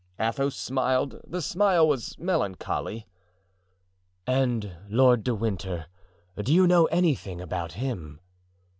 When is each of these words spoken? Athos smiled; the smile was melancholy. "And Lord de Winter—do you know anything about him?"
Athos 0.19 0.55
smiled; 0.55 1.21
the 1.27 1.43
smile 1.43 1.87
was 1.87 2.17
melancholy. 2.17 3.05
"And 4.25 4.75
Lord 4.89 5.23
de 5.23 5.35
Winter—do 5.35 6.51
you 6.51 6.65
know 6.65 6.85
anything 6.85 7.39
about 7.39 7.73
him?" 7.73 8.19